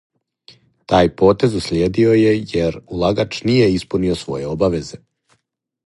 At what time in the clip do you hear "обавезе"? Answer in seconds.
4.57-5.05